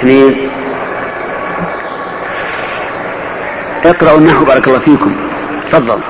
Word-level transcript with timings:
اثنين 0.00 0.50
اقرأوا 3.84 4.18
النحو 4.18 4.44
بارك 4.44 4.68
الله 4.68 4.78
فيكم. 4.78 5.16
تفضل. 5.72 6.00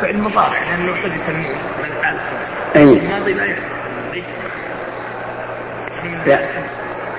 فعل 0.00 0.18
مضارع 0.18 0.58
لأنه 0.70 0.94
حدث 0.94 1.28
النون 1.28 1.44
من 1.78 1.90
الخمسة 2.02 2.54
أي 2.76 2.82
الماضي 2.82 3.32
لا 3.32 3.46
لا 6.26 6.40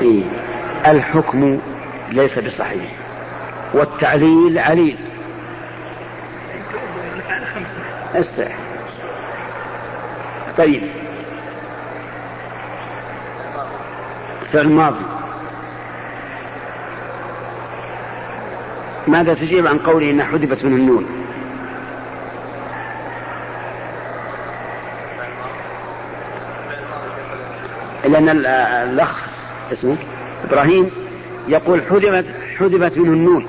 إيه. 0.01 0.23
الحكم 0.87 1.59
ليس 2.09 2.39
بصحيح. 2.39 2.91
والتعليل 3.73 4.59
عليل. 4.59 4.97
السح 8.15 8.51
طيب. 10.57 10.81
فعل 14.53 14.69
ماضي 14.69 15.05
ماذا 19.07 19.33
تجيب 19.33 19.67
عن 19.67 19.77
قوله 19.77 20.11
إنها 20.11 20.25
حذفت 20.25 20.65
منه 20.65 20.75
النون؟ 20.75 21.05
لأن 28.05 28.29
الأخ 28.29 29.27
اسمه 29.71 29.97
إبراهيم 30.43 30.91
يقول 31.47 31.81
حذفت 31.89 32.25
حذفت 32.57 32.97
منه 32.97 33.13
النون. 33.13 33.45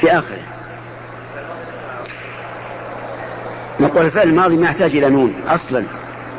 في 0.00 0.18
آخره. 0.18 0.42
نقول 3.80 4.06
الفعل 4.06 4.28
الماضي 4.28 4.56
ما 4.56 4.66
يحتاج 4.66 4.96
إلى 4.96 5.10
نون 5.10 5.34
أصلا. 5.46 5.84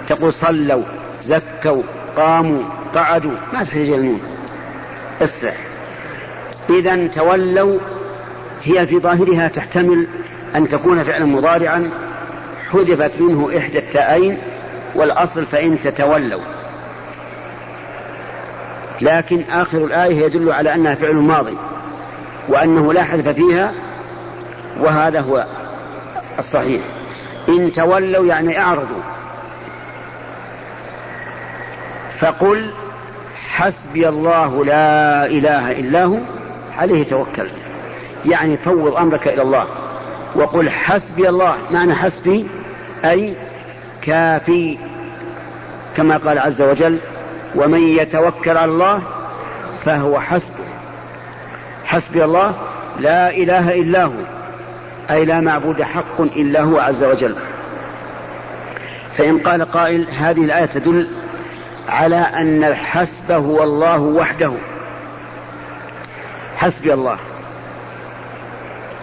تقول 0.08 0.34
صلوا 0.34 0.84
زكوا 1.22 1.84
قاموا 2.20 2.64
قعدوا. 2.96 3.32
ما 3.54 3.64
تحتاج 3.64 3.82
إلى 3.90 3.98
نون 3.98 4.22
اسرع 5.22 5.54
إذا 6.70 7.08
تولوا 7.08 7.80
هي 8.64 8.88
في 8.88 9.00
ظاهرها 9.00 9.48
تحتمل 9.48 10.08
أن 10.56 10.70
تكون 10.70 11.04
فعلا 11.04 11.26
مضارعا. 11.26 11.92
حذفت 12.72 13.22
منه 13.22 13.58
إحدى 13.58 13.80
التائين 13.80 14.38
والأصل 14.96 15.46
فإن 15.46 15.80
تتولوا. 15.80 16.42
لكن 19.02 19.42
آخر 19.52 19.86
الآية 19.86 20.26
يدل 20.26 20.52
على 20.52 20.76
أنها 20.76 20.96
فعل 20.96 21.16
ماضي 21.16 21.58
وأنه 22.48 22.94
لا 22.94 23.04
حذف 23.04 23.28
فيها 23.28 23.74
وهذا 24.80 25.22
هو 25.22 25.46
الصحيح. 26.40 26.82
إن 27.50 27.72
تولوا 27.72 28.26
يعني 28.26 28.60
أعرضوا. 28.60 29.02
فقل 32.20 32.74
حسبي 33.50 34.10
الله 34.10 34.66
لا 34.66 35.26
إله 35.26 35.72
إلا 35.72 36.04
هو 36.04 36.18
عليه 36.78 37.04
توكلت. 37.04 37.56
يعني 38.26 38.58
فوض 38.58 38.96
أمرك 38.96 39.28
إلى 39.28 39.42
الله. 39.42 39.66
وقل 40.36 40.70
حسبي 40.70 41.30
الله 41.30 41.56
معنى 41.72 41.96
حسبي 41.96 42.48
أي 43.06 43.34
كافي 44.02 44.78
كما 45.98 46.18
قال 46.18 46.40
عز 46.40 46.62
وجل 46.62 47.00
ومن 47.56 47.80
يتوكل 47.80 48.58
على 48.58 48.72
الله 48.72 49.02
فهو 49.86 50.20
حسبه. 50.20 50.66
حسبي 51.86 52.24
الله 52.24 52.56
لا 53.00 53.30
إله 53.30 53.82
إلا 53.82 54.04
هو 54.04 54.24
أي 55.12 55.26
لا 55.26 55.42
معبود 55.42 55.82
حق 55.82 56.22
إلا 56.22 56.62
هو 56.62 56.80
عز 56.80 57.04
وجل. 57.04 57.36
فإن 59.18 59.40
قال 59.40 59.72
قائل 59.72 60.10
هذه 60.10 60.44
الآية 60.46 60.66
تدل 60.66 61.10
على 61.90 62.16
أن 62.16 62.64
الحسب 62.64 63.32
هو 63.32 63.64
الله 63.64 64.02
وحده. 64.02 64.54
حسبي 66.58 66.94
الله. 66.94 67.18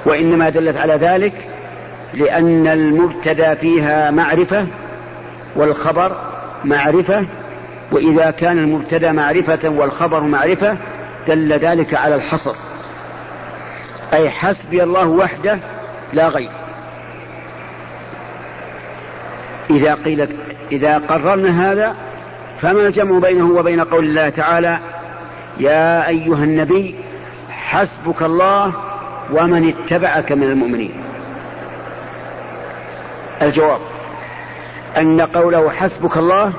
وإنما 0.05 0.49
دلت 0.49 0.77
على 0.77 0.95
ذلك 0.95 1.33
لأن 2.15 2.67
المبتدأ 2.67 3.55
فيها 3.55 4.11
معرفة 4.11 4.67
والخبر 5.57 6.17
معرفة 6.65 7.27
وإذا 7.93 8.31
كان 8.31 8.59
المبتدأ 8.59 9.13
معرفة 9.13 9.69
والخبر 9.69 10.21
معرفة 10.21 10.77
دل 11.29 11.53
ذلك 11.53 11.95
على 11.95 12.15
الحصر. 12.15 12.55
أي 14.13 14.31
حسبي 14.31 14.83
الله 14.83 15.07
وحده 15.09 15.59
لا 16.13 16.29
غير. 16.29 16.51
إذا 19.71 19.95
قيل 19.95 20.29
إذا 20.73 20.99
قررنا 20.99 21.73
هذا 21.73 21.95
فما 22.63 22.87
الجمع 22.87 23.19
بينه 23.19 23.51
وبين 23.51 23.81
قول 23.81 24.05
الله 24.05 24.29
تعالى 24.29 24.79
يا 25.61 26.09
أيها 26.09 26.45
النبي 26.45 26.95
حسبك 27.51 28.23
الله 28.23 28.73
ومن 29.33 29.69
اتبعك 29.69 30.33
من 30.33 30.43
المؤمنين. 30.43 30.93
الجواب 33.43 33.81
أن 34.97 35.21
قوله 35.21 35.71
حسبك 35.71 36.17
الله 36.17 36.53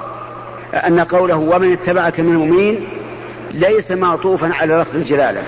أن 0.74 1.00
قوله 1.00 1.36
ومن 1.36 1.74
اتبعك 1.74 2.20
من 2.20 2.30
المؤمنين 2.30 2.88
ليس 3.52 3.92
معطوفا 3.92 4.54
على 4.54 4.76
لفظ 4.76 4.96
الجلالة. 4.96 5.44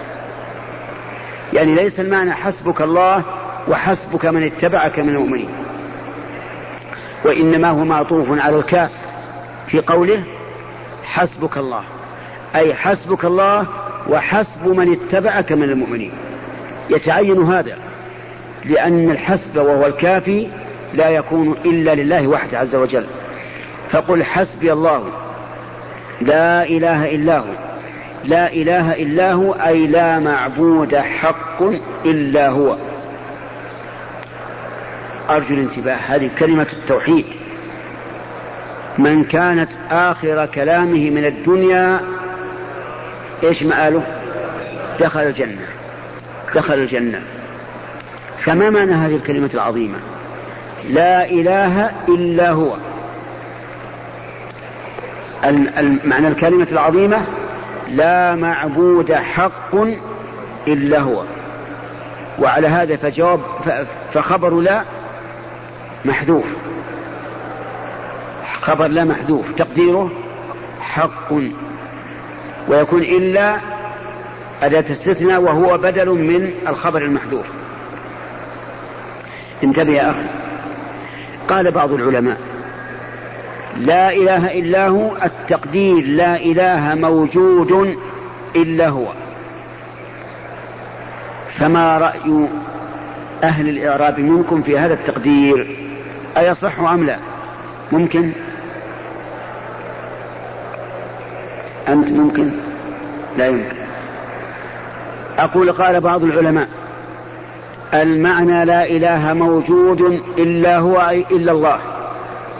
يعني 1.53 1.75
ليس 1.75 1.99
المعنى 1.99 2.33
حسبك 2.33 2.81
الله 2.81 3.23
وحسبك 3.67 4.25
من 4.25 4.43
اتبعك 4.43 4.99
من 4.99 5.09
المؤمنين. 5.09 5.49
وإنما 7.25 7.69
هو 7.69 7.83
معطوف 7.83 8.39
على 8.39 8.59
الكاف 8.59 8.91
في 9.67 9.79
قوله 9.79 10.23
حسبك 11.09 11.57
الله. 11.57 11.83
أي 12.55 12.73
حسبك 12.73 13.25
الله 13.25 13.67
وحسب 14.09 14.67
من 14.67 14.91
اتبعك 14.93 15.51
من 15.51 15.63
المؤمنين. 15.63 16.11
يتعين 16.89 17.43
هذا 17.43 17.77
لأن 18.65 19.11
الحسب 19.11 19.57
وهو 19.57 19.85
الكافي 19.85 20.47
لا 20.93 21.09
يكون 21.09 21.51
إلا 21.65 21.95
لله 21.95 22.27
وحده 22.27 22.59
عز 22.59 22.75
وجل. 22.75 23.07
فقل 23.89 24.23
حسبي 24.23 24.73
الله. 24.73 25.03
لا 26.21 26.63
إله 26.63 27.15
إلا 27.15 27.37
هو. 27.37 27.53
لا 28.25 28.53
إله 28.53 28.93
إلا 28.93 29.33
هو 29.33 29.53
أي 29.53 29.87
لا 29.87 30.19
معبود 30.19 30.95
حق 30.95 31.63
إلا 32.05 32.49
هو. 32.49 32.77
أرجو 35.29 35.53
الانتباه. 35.53 35.95
هذه 35.95 36.29
كلمة 36.39 36.67
التوحيد. 36.73 37.25
من 38.99 39.23
كانت 39.23 39.69
آخر 39.91 40.45
كلامه 40.45 41.09
من 41.09 41.25
الدنيا 41.25 41.99
إيش 43.43 43.63
مآله؟ 43.63 44.03
دخل 44.99 45.19
الجنة 45.19 45.61
دخل 46.55 46.73
الجنة. 46.73 47.21
فما 48.39 48.69
معنى 48.69 48.93
هذه 48.93 49.15
الكلمة 49.15 49.49
العظيمة؟ 49.53 49.97
لا 50.89 51.25
إله 51.25 51.91
إلا 52.09 52.51
هو. 52.51 52.77
معنى 56.03 56.27
الكلمة 56.27 56.67
العظيمة 56.71 57.21
لا 57.87 58.35
معبود 58.35 59.13
حق 59.13 59.75
إلا 60.67 60.99
هو. 60.99 61.23
وعلى 62.39 62.67
هذا 62.67 62.95
فجواب 62.95 63.39
فخبر 64.13 64.53
لا 64.59 64.83
محذوف. 66.05 66.45
خبر 68.69 68.87
لا 68.87 69.03
محذوف 69.03 69.51
تقديره 69.57 70.11
حق. 70.81 71.33
ويكون 72.67 73.01
إلا 73.01 73.57
أداة 74.61 74.91
استثناء 74.91 75.41
وهو 75.41 75.77
بدل 75.77 76.09
من 76.09 76.51
الخبر 76.67 77.01
المحذوف. 77.01 77.45
انتبه 79.63 79.93
يا 79.93 80.11
أخي. 80.11 80.25
قال 81.47 81.71
بعض 81.71 81.91
العلماء 81.91 82.37
لا 83.77 84.13
إله 84.13 84.59
إلا 84.59 84.87
هو 84.87 85.17
التقدير 85.23 86.05
لا 86.05 86.35
إله 86.35 86.95
موجود 86.95 87.97
إلا 88.55 88.89
هو. 88.89 89.13
فما 91.57 91.97
رأي 91.97 92.47
أهل 93.43 93.69
الإعراب 93.69 94.19
منكم 94.19 94.61
في 94.61 94.79
هذا 94.79 94.93
التقدير؟ 94.93 95.77
أيصح 96.37 96.79
أم 96.79 97.03
لا؟ 97.03 97.17
ممكن؟ 97.91 98.31
أنت 101.93 102.11
ممكن؟ 102.11 102.51
لا 103.37 103.47
يمكن. 103.47 103.77
أقول 105.37 105.71
قال 105.71 106.01
بعض 106.01 106.23
العلماء 106.23 106.67
المعنى 107.93 108.65
لا 108.65 108.85
إله 108.85 109.33
موجود 109.33 110.01
إلا 110.37 110.77
هو 110.77 111.09
أي 111.09 111.25
إلا 111.31 111.51
الله. 111.51 111.79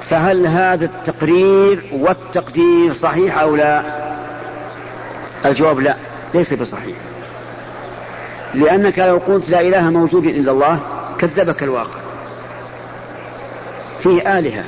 فهل 0.10 0.48
هذا 0.48 0.86
التقرير 0.86 1.86
والتقدير 1.92 2.94
صحيح 2.94 3.40
أو 3.40 3.56
لا؟ 3.56 3.84
الجواب 5.46 5.80
لا 5.80 5.96
ليس 6.34 6.54
بصحيح. 6.54 6.98
لأنك 8.54 9.00
لو 9.00 9.18
قلت 9.18 9.50
لا 9.50 9.62
إله 9.62 9.90
موجود 9.90 10.26
إلا 10.26 10.52
الله 10.52 10.80
كذبك 11.20 11.64
الواقع. 11.64 12.00
فيه 14.00 14.40
آلهة 14.40 14.64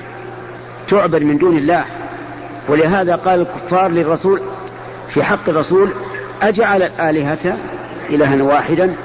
تعبد 0.90 1.24
من 1.24 1.38
دون 1.38 1.58
الله. 1.58 1.86
ولهذا 2.68 3.16
قال 3.16 3.42
الكفار 3.42 3.92
للرسول 3.92 4.42
في 5.14 5.24
حق 5.24 5.50
الرسول 5.50 5.92
أجعل 6.42 6.84
الآلهة 6.84 7.58
إلها 8.10 8.44
واحدا؟ 8.44 8.96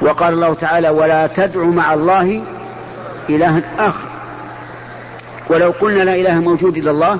وقال 0.00 0.34
الله 0.34 0.54
تعالى 0.54 0.88
ولا 0.88 1.26
تدع 1.26 1.64
مع 1.64 1.94
الله 1.94 2.42
إلها 3.30 3.62
آخر. 3.78 4.08
ولو 5.50 5.70
قلنا 5.70 6.02
لا 6.02 6.14
إله 6.14 6.34
موجود 6.34 6.76
إلا 6.76 6.90
الله 6.90 7.18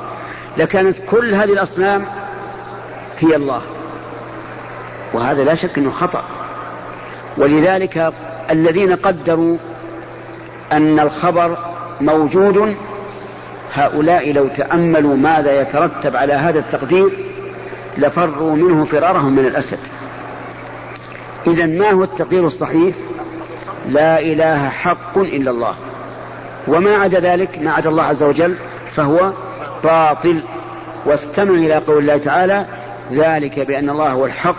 لكانت 0.56 0.96
كل 1.10 1.34
هذه 1.34 1.52
الأصنام 1.52 2.04
هي 3.18 3.36
الله. 3.36 3.62
وهذا 5.12 5.44
لا 5.44 5.54
شك 5.54 5.78
أنه 5.78 5.90
خطأ. 5.90 6.22
ولذلك 7.36 8.12
الذين 8.50 8.96
قدروا 8.96 9.56
أن 10.72 11.00
الخبر 11.00 11.56
موجود 12.00 12.76
هؤلاء 13.74 14.32
لو 14.32 14.48
تأملوا 14.48 15.16
ماذا 15.16 15.60
يترتب 15.60 16.16
على 16.16 16.32
هذا 16.32 16.58
التقدير 16.58 17.10
لفروا 17.98 18.56
منه 18.56 18.84
فرارهم 18.84 19.32
من 19.32 19.46
الأسد. 19.46 19.78
إذا 21.46 21.66
ما 21.66 21.90
هو 21.90 22.04
التقدير 22.04 22.46
الصحيح؟ 22.46 22.94
لا 23.86 24.20
إله 24.20 24.68
حق 24.68 25.18
إلا 25.18 25.50
الله. 25.50 25.74
وما 26.68 26.96
عدا 26.96 27.20
ذلك 27.20 27.58
ما 27.62 27.72
عدا 27.72 27.90
الله 27.90 28.02
عز 28.02 28.22
وجل 28.22 28.56
فهو 28.94 29.32
باطل. 29.84 30.42
واستمع 31.06 31.54
إلى 31.54 31.74
قول 31.74 31.98
الله 31.98 32.16
تعالى 32.16 32.66
ذلك 33.12 33.60
بأن 33.60 33.90
الله 33.90 34.10
هو 34.12 34.26
الحق 34.26 34.56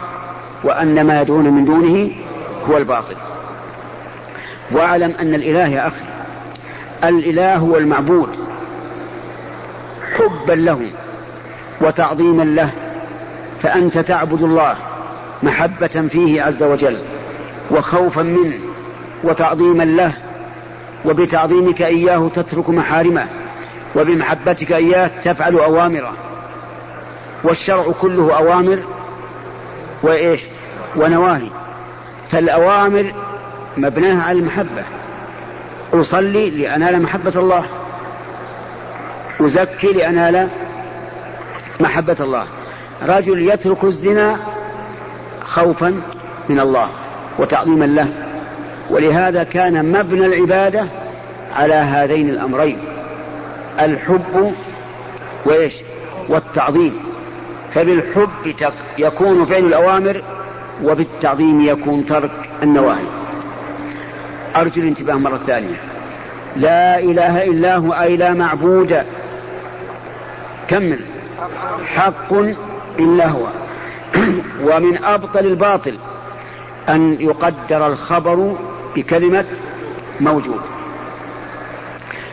وأن 0.64 1.08
ما 1.08 1.22
يدعون 1.22 1.50
من 1.50 1.66
دونه 1.66 2.12
هو 2.70 2.78
الباطل. 2.78 3.16
واعلم 4.72 5.12
أن 5.12 5.34
الإله 5.36 5.68
يا 5.68 5.88
أخي 5.88 6.06
الإله 7.04 7.56
هو 7.56 7.78
المعبود. 7.78 8.30
حبا 10.18 10.54
له 10.54 10.90
وتعظيما 11.82 12.44
له 12.44 12.72
فأنت 13.62 13.98
تعبد 13.98 14.42
الله 14.44 14.76
محبة 15.44 16.08
فيه 16.12 16.44
عز 16.44 16.64
وجل 16.64 17.04
وخوفا 17.72 18.22
منه 18.22 18.60
وتعظيما 19.24 19.84
له 19.84 20.14
وبتعظيمك 21.06 21.82
إياه 21.82 22.30
تترك 22.36 22.70
محارمه 22.70 23.26
وبمحبتك 23.96 24.72
إياه 24.72 25.12
تفعل 25.24 25.54
أوامره 25.56 26.14
والشرع 27.44 27.92
كله 28.02 28.38
أوامر 28.38 28.80
وإيش؟ 30.04 30.42
ونواهي. 30.96 31.48
فالأوامر 32.32 33.14
مبناها 33.78 34.24
على 34.24 34.40
المحبة. 34.40 34.84
أصلي 35.94 36.50
لأنال 36.50 37.02
محبة 37.02 37.34
الله. 37.36 37.66
أزكي 39.42 39.88
لأنال 39.88 40.48
محبة 41.80 42.18
الله. 42.20 42.46
رجل 43.08 43.50
يترك 43.50 43.84
الزنا 43.84 44.38
خوفا 45.42 46.02
من 46.50 46.60
الله 46.60 46.90
وتعظيما 47.40 47.86
له. 47.86 48.08
ولهذا 48.90 49.44
كان 49.44 49.92
مبنى 49.92 50.26
العبادة 50.26 50.86
على 51.56 51.74
هذين 51.74 52.30
الأمرين. 52.30 52.80
الحب 53.80 54.54
وإيش؟ 55.46 55.74
والتعظيم. 56.30 57.00
فبالحب 57.74 58.30
يكون 58.98 59.46
فعل 59.46 59.66
الأوامر 59.66 60.22
وبالتعظيم 60.84 61.62
يكون 61.62 62.06
ترك 62.06 62.32
النواهي. 62.64 63.08
أرجو 64.56 64.82
الانتباه 64.82 65.16
مرة 65.16 65.38
ثانية. 65.38 65.76
لا 66.56 67.00
إله 67.00 67.44
إلا 67.44 67.76
هو 67.76 67.94
أي 67.94 68.18
لا 68.18 68.34
معبود. 68.34 69.04
كمل. 70.68 71.00
حق 71.86 72.34
إلا 73.00 73.28
هو. 73.28 73.48
ومن 74.68 75.04
أبطل 75.04 75.46
الباطل 75.46 76.00
أن 76.90 77.14
يقدر 77.14 77.88
الخبر 77.88 78.58
بكلمة 78.96 79.46
موجود. 80.20 80.62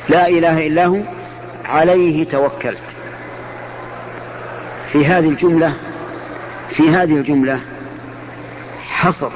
لا 0.08 0.28
إله 0.28 0.66
إلا 0.66 0.86
هو. 0.86 0.98
عليه 1.64 2.24
توكلت. 2.24 2.82
في 4.92 5.06
هذه 5.06 5.28
الجملة 5.28 5.74
في 6.70 6.88
هذه 6.88 7.16
الجملة 7.16 7.60
حصر. 8.88 9.32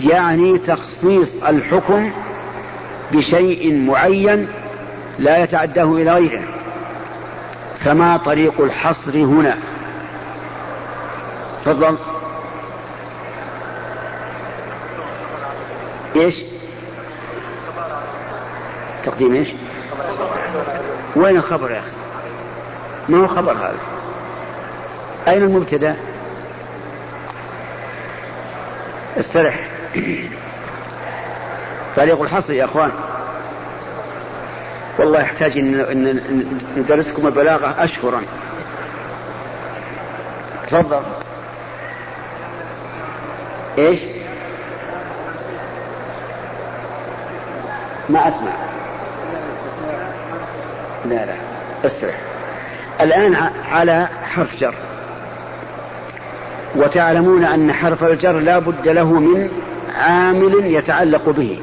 يعني 0.00 0.58
تخصيص 0.58 1.42
الحكم 1.42 2.10
بشيء 3.12 3.74
معين 3.74 4.48
لا 5.18 5.42
يتعداه 5.42 5.94
إلى 5.94 6.12
غيره. 6.12 6.59
فما 7.84 8.16
طريق 8.16 8.60
الحصر 8.60 9.16
هنا. 9.16 9.58
تفضل. 11.64 11.98
إيش؟ 16.16 16.34
تقديم 19.04 19.34
إيش؟ 19.34 19.48
وين 21.16 21.36
الخبر 21.36 21.70
يا 21.70 21.78
أخي؟ 21.78 21.92
ما 23.08 23.18
هو 23.18 23.26
خبر 23.26 23.52
هذا؟ 23.52 23.78
أين 25.28 25.42
المبتدأ؟ 25.42 25.96
استرح. 29.18 29.70
طريق 31.96 32.22
الحصر 32.22 32.52
يا 32.52 32.64
إخوان. 32.64 32.90
والله 34.98 35.20
يحتاج 35.20 35.58
ان 35.58 36.20
ندرسكم 36.76 37.26
البلاغة 37.26 37.84
اشهرا. 37.84 38.22
تفضل. 40.68 41.02
إيش؟ 43.78 44.00
ما 48.08 48.28
أسمع. 48.28 48.52
لا 51.04 51.26
لا. 51.26 51.34
استرح. 51.86 52.14
الآن 53.00 53.34
على 53.70 54.08
حرف 54.22 54.56
جر. 54.56 54.74
وتعلمون 56.76 57.44
أن 57.44 57.72
حرف 57.72 58.04
الجر 58.04 58.32
لا 58.32 58.58
بد 58.58 58.88
له 58.88 59.20
من 59.20 59.50
عامل 59.96 60.74
يتعلق 60.74 61.28
به. 61.28 61.60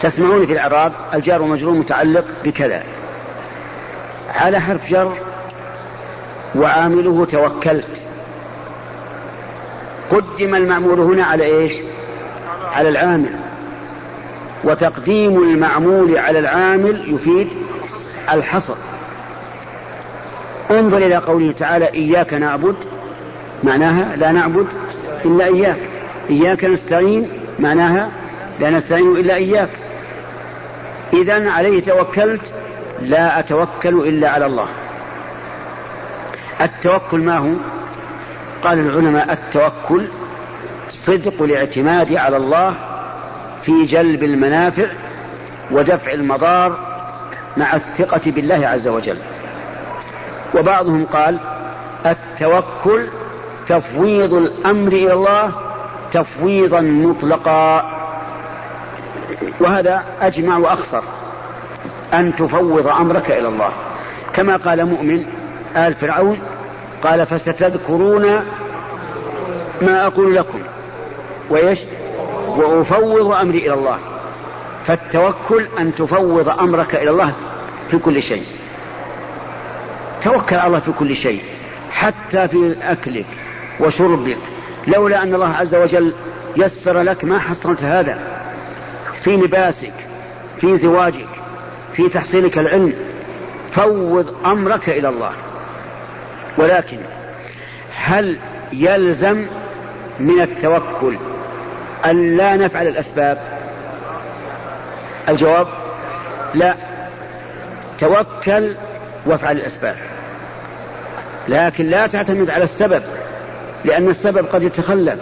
تسمعون 0.00 0.46
في 0.46 0.52
الإعراب 0.52 0.92
الجار 1.14 1.42
ومجرور 1.42 1.74
متعلق 1.74 2.24
بكذا. 2.44 2.82
على 4.34 4.60
حرف 4.60 4.90
جر 4.90 5.18
وعامله 6.54 7.24
توكلت. 7.24 8.02
قدم 10.10 10.54
المعمول 10.54 11.00
هنا 11.00 11.24
على 11.24 11.44
إيش؟ 11.44 11.72
على 12.72 12.88
العامل. 12.88 13.36
وتقديم 14.64 15.42
المعمول 15.42 16.18
على 16.18 16.38
العامل 16.38 17.14
يفيد 17.14 17.48
الحصر. 18.32 18.76
انظر 20.70 20.96
إلى 20.96 21.16
قوله 21.16 21.52
تعالى 21.52 21.88
إياك 21.94 22.34
نعبد 22.34 22.76
معناها 23.64 24.16
لا 24.16 24.32
نعبد 24.32 24.66
إلا 25.24 25.44
إياك. 25.44 25.78
إياك 26.30 26.64
نستعين 26.64 27.32
معناها 27.58 28.10
لا 28.60 28.70
نستعين 28.70 29.16
إلا 29.16 29.34
إياك. 29.34 29.70
اذا 31.14 31.50
عليه 31.50 31.82
توكلت 31.82 32.40
لا 33.00 33.38
أتوكل 33.38 34.08
إلا 34.08 34.30
على 34.30 34.46
الله. 34.46 34.68
التوكل 36.60 37.20
ما 37.20 37.38
هو؟ 37.38 37.52
قال 38.62 38.78
العلماء 38.78 39.32
التوكل 39.32 40.08
صدق 40.88 41.42
الاعتماد 41.42 42.14
على 42.14 42.36
الله 42.36 42.76
في 43.62 43.84
جلب 43.84 44.22
المنافع 44.22 44.86
ودفع 45.70 46.12
المضار 46.12 46.78
مع 47.56 47.76
الثقة 47.76 48.30
بالله 48.30 48.66
عز 48.68 48.88
وجل. 48.88 49.18
وبعضهم 50.54 51.06
قال 51.06 51.40
التوكل 52.06 53.08
تفويض 53.68 54.34
الأمر 54.34 54.92
إلى 54.92 55.12
الله 55.12 55.52
تفويضا 56.12 56.80
مطلقا. 56.80 57.90
وهذا 59.60 60.04
أجمع 60.20 60.58
وأخصر 60.58 61.02
أن 62.14 62.36
تفوض 62.36 62.86
أمرك 62.86 63.30
إلى 63.30 63.48
الله. 63.48 63.70
كما 64.34 64.56
قال 64.56 64.86
مؤمن 64.86 65.24
آل 65.76 65.94
فرعون 65.94 66.40
قال 67.02 67.26
فستذكرون 67.26 68.40
ما 69.82 70.06
أقول 70.06 70.34
لكم. 70.34 70.60
وإيش؟ 71.50 71.78
وأفوض 72.48 73.32
أمري 73.32 73.58
إلى 73.58 73.74
الله. 73.74 73.98
فالتوكل 74.84 75.68
أن 75.78 75.94
تفوض 75.94 76.48
أمرك 76.48 76.94
إلى 76.94 77.10
الله 77.10 77.32
في 77.90 77.98
كل 77.98 78.22
شيء. 78.22 78.44
توكل 80.22 80.56
على 80.56 80.66
الله 80.66 80.80
في 80.80 80.92
كل 80.92 81.16
شيء 81.16 81.42
حتى 81.90 82.48
في 82.48 82.76
أكلك 82.82 83.26
وشربك. 83.80 84.38
لولا 84.86 85.22
أن 85.22 85.34
الله 85.34 85.54
عز 85.54 85.74
وجل 85.74 86.14
يسر 86.56 87.00
لك 87.00 87.24
ما 87.24 87.38
حصلت 87.38 87.82
هذا. 87.82 88.33
في 89.24 89.36
لباسك 89.36 89.92
في 90.60 90.76
زواجك 90.76 91.28
في 91.92 92.08
تحصيلك 92.08 92.58
العلم 92.58 92.94
فوض 93.72 94.34
أمرك 94.46 94.88
إلى 94.88 95.08
الله. 95.08 95.32
ولكن 96.58 96.98
هل 97.96 98.38
يلزم 98.72 99.46
من 100.20 100.40
التوكل 100.40 101.18
أن 102.04 102.36
لا 102.36 102.56
نفعل 102.56 102.86
الأسباب؟ 102.86 103.38
الجواب 105.28 105.68
لا. 106.54 106.74
توكل 107.98 108.76
وافعل 109.26 109.56
الأسباب. 109.56 109.96
لكن 111.48 111.84
لا 111.84 112.06
تعتمد 112.06 112.50
على 112.50 112.64
السبب 112.64 113.02
لأن 113.84 114.08
السبب 114.08 114.46
قد 114.46 114.62
يتخلف. 114.62 115.18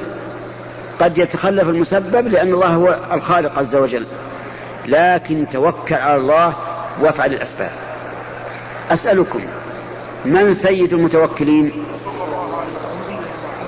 قد 1.00 1.18
يتخلف 1.18 1.68
المسبب 1.68 2.28
لأن 2.28 2.52
الله 2.52 2.68
هو 2.68 2.98
الخالق 3.12 3.58
عز 3.58 3.76
وجل. 3.76 4.06
لكن 4.86 5.46
توكل 5.52 5.94
على 5.94 6.16
الله 6.16 6.54
وافعل 7.00 7.32
الأسباب. 7.32 7.70
أسألكم 8.90 9.40
من 10.24 10.54
سيد 10.54 10.92
المتوكلين؟ 10.92 11.84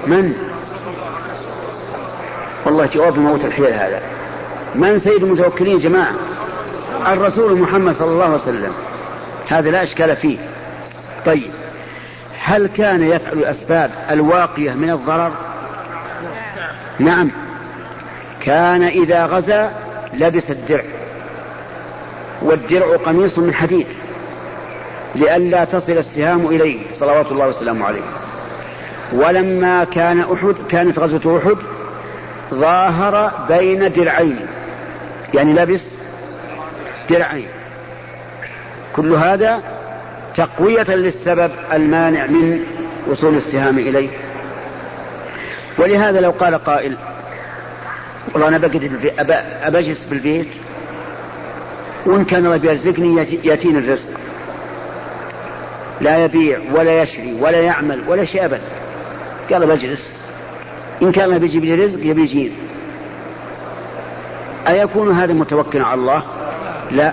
من؟ 0.06 0.32
والله 2.66 2.86
جواب 2.86 3.18
موت 3.18 3.44
الحيل 3.44 3.72
هذا. 3.72 4.00
من 4.74 4.98
سيد 4.98 5.22
المتوكلين 5.22 5.78
جماعة؟ 5.78 6.14
الرسول 7.06 7.60
محمد 7.60 7.94
صلى 7.94 8.10
الله 8.10 8.24
عليه 8.24 8.34
وسلم. 8.34 8.72
هذا 9.48 9.70
لا 9.70 9.82
إشكال 9.82 10.16
فيه. 10.16 10.38
طيب 11.26 11.50
هل 12.40 12.66
كان 12.66 13.02
يفعل 13.02 13.32
الأسباب 13.32 13.90
الواقية 14.10 14.72
من 14.72 14.90
الضرر؟ 14.90 15.32
نعم. 16.98 17.30
كان 18.40 18.82
إذا 18.82 19.26
غزا 19.26 19.72
لبس 20.14 20.50
الدرع. 20.50 20.84
والدرع 22.42 22.96
قميص 22.96 23.38
من 23.38 23.54
حديد. 23.54 23.86
لئلا 25.14 25.64
تصل 25.64 25.92
السهام 25.92 26.46
إليه 26.46 26.78
صلوات 26.92 27.32
الله 27.32 27.48
وسلامه 27.48 27.86
عليه. 27.86 28.02
ولما 29.12 29.84
كان 29.84 30.20
أحد 30.20 30.54
كانت 30.68 30.98
غزوة 30.98 31.38
أحد 31.38 31.56
ظاهر 32.54 33.32
بين 33.48 33.92
درعين. 33.92 34.46
يعني 35.34 35.52
لبس 35.52 35.90
درعين. 37.10 37.48
كل 38.96 39.12
هذا 39.12 39.62
تقوية 40.36 40.90
للسبب 40.94 41.50
المانع 41.72 42.26
من 42.26 42.60
وصول 43.06 43.34
السهام 43.36 43.78
إليه. 43.78 44.23
ولهذا 45.78 46.20
لو 46.20 46.30
قال 46.30 46.64
قائل 46.64 46.98
والله 48.32 48.48
أنا 48.48 48.58
بقعد 48.58 49.12
أبجلس 49.62 50.04
بالبيت 50.04 50.48
وإن 52.06 52.24
كان 52.24 52.46
الله 52.46 52.56
بيرزقني 52.56 53.16
يأتيني 53.44 53.78
الرزق. 53.78 54.08
لا 56.00 56.24
يبيع 56.24 56.58
ولا 56.72 57.02
يشري 57.02 57.34
ولا 57.40 57.60
يعمل 57.60 58.08
ولا 58.08 58.24
شيء 58.24 58.44
أبدا 58.44 58.62
قال 59.50 59.66
بجلس. 59.66 60.14
إن 61.02 61.12
كان 61.12 61.24
الله 61.24 61.38
بيجيب 61.38 61.64
لي 61.64 61.74
رزق 61.74 62.00
يبي 62.06 62.22
يجيني. 62.22 62.52
أيكون 64.68 65.12
هذا 65.12 65.32
متوكلا 65.32 65.86
على 65.86 66.00
الله؟ 66.00 66.22
لا. 66.90 67.12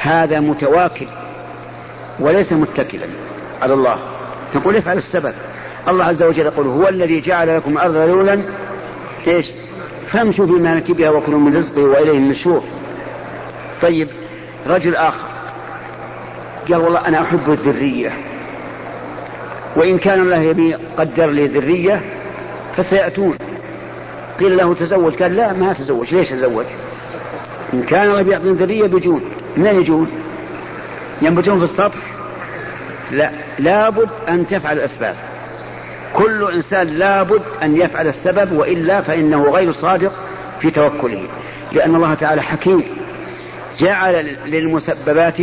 هذا 0.00 0.40
متواكل 0.40 1.06
وليس 2.20 2.52
متكلا 2.52 3.06
على 3.62 3.74
الله. 3.74 3.98
نقول 4.54 4.76
افعل 4.76 4.98
السبب. 4.98 5.34
الله 5.88 6.04
عز 6.04 6.22
وجل 6.22 6.46
يقول 6.46 6.66
هو 6.66 6.88
الذي 6.88 7.20
جعل 7.20 7.56
لكم 7.56 7.72
الأرض 7.72 7.96
ذلولا 7.96 8.44
إيش؟ 9.26 9.46
فامشوا 10.10 10.46
في 10.46 10.52
مناكبها 10.52 11.10
وكلوا 11.10 11.40
من 11.40 11.56
رزقه 11.56 11.82
وإليه 11.82 12.18
النشور. 12.18 12.62
طيب 13.82 14.08
رجل 14.66 14.94
آخر. 14.96 15.28
قال 16.68 16.76
والله 16.76 17.08
أنا 17.08 17.22
أحب 17.22 17.50
الذرية. 17.50 18.16
وإن 19.76 19.98
كان 19.98 20.20
الله 20.20 20.36
يبي 20.36 20.74
قدر 20.74 21.26
لي 21.26 21.46
ذرية 21.46 22.00
فسيأتون. 22.76 23.38
قيل 24.40 24.56
له 24.56 24.74
تزوج؟ 24.74 25.22
قال 25.22 25.34
لا 25.36 25.52
ما 25.52 25.72
تزوج. 25.72 26.14
ليش 26.14 26.30
تزوج؟ 26.30 26.66
إن 27.74 27.82
كان 27.82 28.10
الله 28.10 28.22
بيعطيني 28.22 28.54
ذرية 28.54 28.86
بيجون. 28.86 29.24
منين 29.56 29.80
يجون؟ 29.80 30.10
ينبتون 31.22 31.58
في 31.58 31.64
السطح؟ 31.64 32.02
لا. 33.10 33.30
لابد 33.58 34.08
أن 34.28 34.46
تفعل 34.46 34.76
الأسباب. 34.76 35.31
كل 36.14 36.52
إنسان 36.54 36.86
لابد 36.86 37.42
أن 37.62 37.76
يفعل 37.76 38.06
السبب 38.06 38.52
وإلا 38.52 39.00
فإنه 39.02 39.50
غير 39.50 39.72
صادق 39.72 40.12
في 40.60 40.70
توكله. 40.70 41.22
لأن 41.72 41.94
الله 41.94 42.14
تعالى 42.14 42.42
حكيم. 42.42 42.84
جعل 43.78 44.36
للمسببات 44.46 45.40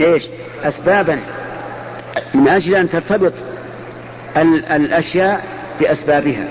إيش؟ 0.00 0.28
اسبابا. 0.64 1.20
من 2.34 2.48
أجل 2.48 2.74
أن 2.74 2.88
ترتبط 2.88 3.32
الأشياء 4.70 5.44
بأسبابها. 5.80 6.48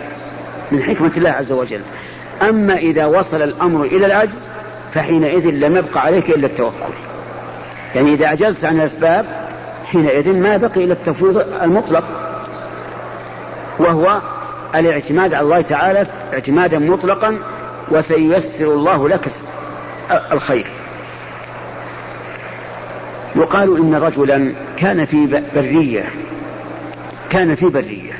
من 0.71 0.83
حكمة 0.83 1.11
الله 1.17 1.29
عز 1.29 1.51
وجل. 1.51 1.81
أما 2.41 2.77
إذا 2.77 3.05
وصل 3.05 3.41
الأمر 3.41 3.83
إلى 3.83 4.05
العجز 4.05 4.47
فحينئذ 4.93 5.49
لم 5.49 5.77
يبقى 5.77 6.01
عليك 6.01 6.29
إلا 6.29 6.47
التوكل. 6.47 6.93
يعني 7.95 8.13
إذا 8.13 8.27
عجزت 8.27 8.65
عن 8.65 8.75
الأسباب 8.75 9.25
حينئذ 9.85 10.33
ما 10.33 10.57
بقي 10.57 10.83
إلا 10.83 10.93
التفويض 10.93 11.37
المطلق. 11.61 12.24
وهو 13.79 14.21
الاعتماد 14.75 15.33
على 15.33 15.43
الله 15.43 15.61
تعالى 15.61 16.07
اعتمادا 16.33 16.79
مطلقا 16.79 17.39
وسييسر 17.91 18.65
الله 18.65 19.09
لك 19.09 19.31
الخير. 20.31 20.67
يقال 23.35 23.77
إن 23.77 23.95
رجلا 23.95 24.53
كان 24.77 25.05
في 25.05 25.41
برية 25.55 26.03
كان 27.29 27.55
في 27.55 27.65
برية 27.65 28.13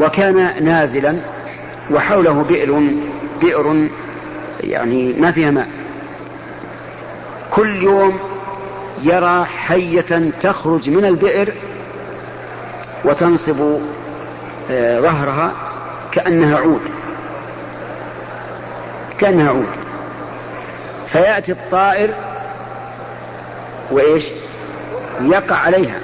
وكان 0.00 0.64
نازلا 0.64 1.20
وحوله 1.90 2.42
بئر 2.42 2.82
بئر 3.40 3.88
يعني 4.60 5.12
ما 5.12 5.32
فيها 5.32 5.50
ماء. 5.50 5.68
كل 7.50 7.82
يوم 7.82 8.18
يرى 9.02 9.44
حية 9.44 10.32
تخرج 10.42 10.90
من 10.90 11.04
البئر 11.04 11.52
وتنصب 13.04 13.80
آه، 14.70 15.00
ظهرها 15.00 15.52
كأنها 16.12 16.58
عود. 16.58 16.82
كأنها 19.18 19.48
عود. 19.48 19.68
فيأتي 21.12 21.52
الطائر 21.52 22.10
وإيش؟ 23.90 24.24
يقع 25.20 25.56
عليها. 25.56 25.98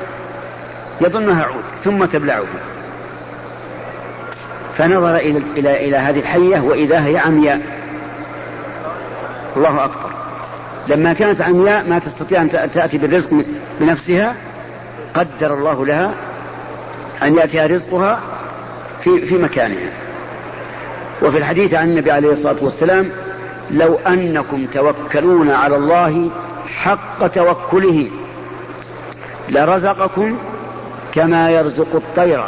يظنها 1.00 1.44
عود 1.44 1.64
ثم 1.84 2.04
تبلعه. 2.04 2.44
فنظر 4.76 5.16
إلى, 5.16 5.38
إلى, 5.38 5.88
إلى 5.88 5.96
هذه 5.96 6.18
الحية 6.18 6.60
وإذا 6.60 7.04
هي 7.04 7.18
عمياء. 7.18 7.60
الله 9.56 9.84
أكبر. 9.84 10.10
لما 10.88 11.12
كانت 11.12 11.40
عمياء 11.40 11.88
ما 11.88 11.98
تستطيع 11.98 12.42
أن 12.42 12.50
تأتي 12.50 12.98
بالرزق 12.98 13.30
بنفسها 13.80 14.34
قدر 15.14 15.54
الله 15.54 15.86
لها 15.86 16.14
أن 17.22 17.34
يأتيها 17.34 17.66
رزقها 17.66 18.20
في, 19.04 19.26
في 19.26 19.38
مكانها. 19.38 19.92
وفي 21.22 21.38
الحديث 21.38 21.74
عن 21.74 21.88
النبي 21.88 22.10
عليه 22.10 22.32
الصلاة 22.32 22.56
والسلام 22.60 23.10
لو 23.70 23.94
أنكم 23.94 24.66
توكلون 24.66 25.50
على 25.50 25.76
الله 25.76 26.30
حق 26.68 27.26
توكله 27.26 28.10
لرزقكم 29.48 30.38
كما 31.12 31.50
يرزق 31.50 31.94
الطير. 31.94 32.44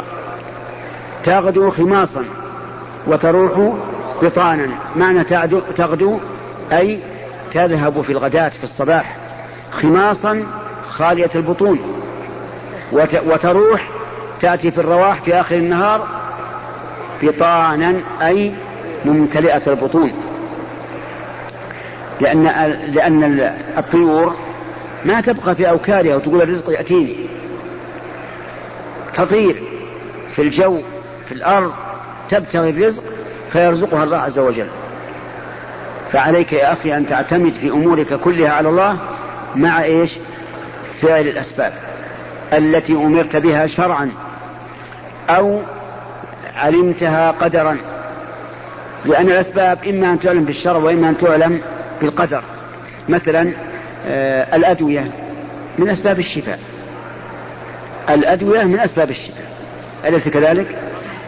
تغدو 1.23 1.69
خماصا 1.69 2.25
وتروح 3.07 3.75
بطانا. 4.21 4.69
معنى 4.95 5.23
تغدو 5.75 6.19
أي 6.71 6.99
تذهب 7.53 8.01
في 8.01 8.11
الغداة 8.11 8.49
في 8.49 8.63
الصباح 8.63 9.17
خماصا 9.71 10.45
خالية 10.87 11.29
البطون 11.35 11.79
وتروح 13.25 13.98
تأتي 14.41 14.71
في 14.71 14.77
الرواح 14.77 15.21
في 15.21 15.39
آخر 15.39 15.55
النهار 15.55 16.07
بطانا 17.23 18.03
أي 18.21 18.53
ممتلئة 19.05 19.61
البطون. 19.67 20.13
لأن 22.21 22.43
لأن 22.93 23.53
الطيور 23.77 24.35
ما 25.05 25.21
تبقى 25.21 25.55
في 25.55 25.69
أوكارها 25.69 26.15
وتقول 26.15 26.41
الرزق 26.41 26.69
يأتيني. 26.69 27.15
تطير 29.13 29.63
في 30.35 30.41
الجو 30.41 30.81
في 31.25 31.31
الأرض 31.31 31.73
تبتغي 32.29 32.69
الرزق 32.69 33.03
فيرزقها 33.51 34.03
الله 34.03 34.17
عز 34.17 34.39
وجل. 34.39 34.67
فعليك 36.11 36.53
يا 36.53 36.73
أخي 36.73 36.97
أن 36.97 37.07
تعتمد 37.07 37.53
في 37.53 37.69
أمورك 37.69 38.13
كلها 38.13 38.49
على 38.49 38.69
الله 38.69 38.97
مع 39.55 39.83
إيش؟ 39.83 40.17
فعل 41.01 41.27
الأسباب 41.27 41.73
التي 42.53 42.93
أمرت 42.93 43.35
بها 43.35 43.67
شرعا. 43.67 44.11
أو 45.29 45.61
علمتها 46.55 47.31
قدرا 47.31 47.77
لأن 49.05 49.27
الأسباب 49.27 49.83
إما 49.87 50.11
أن 50.11 50.19
تعلم 50.19 50.43
بالشرع 50.43 50.77
وإما 50.77 51.09
أن 51.09 51.17
تعلم 51.17 51.61
بالقدر. 52.01 52.43
مثلا 53.09 53.53
آه 54.07 54.55
الأدوية 54.55 55.11
من 55.77 55.89
أسباب 55.89 56.19
الشفاء. 56.19 56.59
الأدوية 58.09 58.63
من 58.63 58.79
أسباب 58.79 59.09
الشفاء. 59.09 59.45
أليس 60.05 60.29
كذلك؟ 60.29 60.79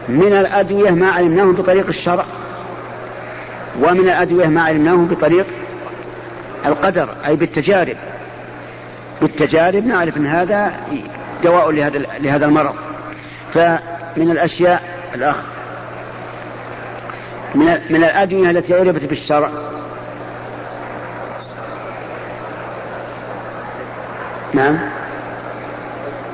من 0.09 0.33
الأدوية 0.33 0.91
ما 0.91 1.11
علمناه 1.11 1.51
بطريق 1.51 1.87
الشرع 1.87 2.25
ومن 3.81 3.99
الأدوية 3.99 4.47
ما 4.47 4.61
علمناه 4.61 4.95
بطريق 4.95 5.45
القدر 6.65 7.09
أي 7.25 7.35
بالتجارب. 7.35 7.97
بالتجارب 9.21 9.85
نعرف 9.85 10.17
أن 10.17 10.27
هذا 10.27 10.73
دواء 11.43 11.71
لهذا 11.71 11.99
لهذا 12.19 12.45
المرض. 12.45 12.75
فمن 14.15 14.31
الأشياء 14.31 14.83
الأخ 15.15 15.51
من 17.55 17.65
من 17.65 18.03
الأدوية 18.03 18.51
التي 18.51 18.73
عرفت 18.73 19.05
بالشرع. 19.05 19.49
نعم. 24.53 24.79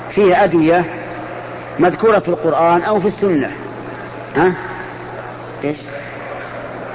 فيه 0.09 0.43
أدوية 0.43 0.85
مذكورة 1.79 2.19
في 2.19 2.27
القرآن 2.27 2.81
أو 2.81 2.99
في 2.99 3.07
السنة. 3.07 3.51
ها؟ 4.35 4.53
إيش؟ 5.63 5.77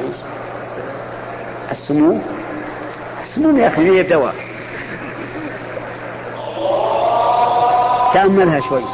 إيش؟ 0.01 0.17
السموم 1.71 2.23
السموم 3.23 3.59
يا 3.59 3.69
أخي 3.69 3.83
هي 3.83 4.03
دواء 4.03 4.35
تأملها 8.15 8.61
شوي. 8.61 8.85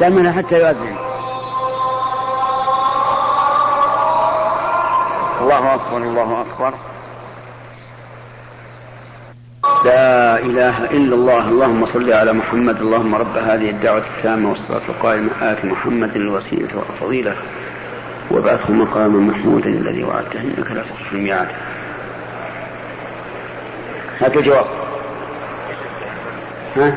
تأملها 0.00 0.32
حتى 0.32 0.60
يؤذن. 0.60 0.96
الله 5.60 5.74
أكبر 5.74 5.96
الله 5.96 6.40
أكبر. 6.40 6.74
لا 9.84 10.38
إله 10.38 10.84
إلا 10.84 11.14
الله 11.14 11.48
اللهم 11.48 11.86
صل 11.86 12.12
على 12.12 12.32
محمد 12.32 12.80
اللهم 12.80 13.14
رب 13.14 13.36
هذه 13.36 13.70
الدعوة 13.70 14.04
التامة 14.16 14.48
والصلاة 14.50 14.88
القائمة. 14.88 15.30
آت 15.42 15.64
محمد 15.64 16.16
الوسيلة 16.16 16.68
والفضيلة 16.76 17.36
وابعثه 18.30 18.72
مقاما 18.72 19.18
محمودا 19.32 19.68
الذي 19.70 20.04
وعدته 20.04 20.40
إنك 20.40 20.70
لا 20.70 20.82
تخلف 20.82 21.12
الميعاد. 21.12 21.48
هات 24.20 24.36
الجواب 24.36 24.66
ها؟ 26.76 26.94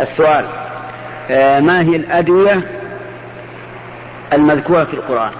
السؤال 0.00 0.48
آه 1.30 1.60
ما 1.60 1.82
هي 1.82 1.96
الأدوية 1.96 2.62
المذكورة 4.32 4.84
في 4.84 4.94
القرآن؟ 4.94 5.32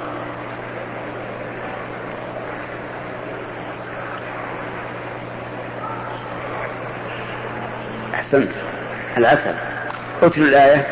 أحسنت 8.31 8.51
العسل. 9.17 9.55
اتل 10.23 10.43
الآية. 10.43 10.87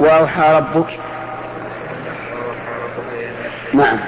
وأوحى 0.00 0.56
ربك. 0.56 0.86
نعم. 3.74 3.98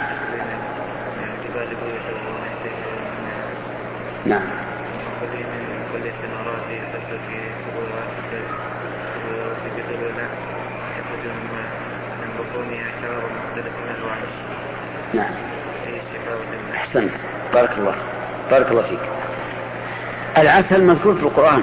نعم. 4.26 4.42
نعم. 15.14 15.61
أحسنت. 16.74 17.10
بارك 17.54 17.70
الله. 17.78 17.94
بارك 18.50 18.70
الله 18.70 18.82
فيك. 18.82 18.98
العسل 20.38 20.84
مذكور 20.84 21.14
في 21.14 21.22
القرآن. 21.22 21.62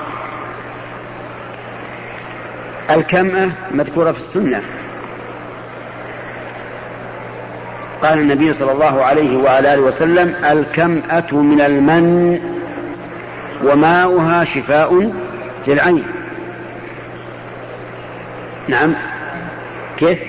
الكمأة 2.89 3.50
مذكورة 3.72 4.12
في 4.12 4.19
السنة. 4.19 4.62
قال 8.02 8.19
النبي 8.19 8.54
صلى 8.54 8.72
الله 8.72 9.04
عليه 9.04 9.38
وعلى 9.38 9.74
آله 9.74 9.82
وسلم 9.82 10.36
الكمأة 10.45 11.32
من 11.32 11.62
المن 11.62 12.39
وماؤها 13.63 14.43
شفاء 14.43 15.13
للعين. 15.67 16.04
نعم. 18.67 18.95
كيف؟ 19.98 20.19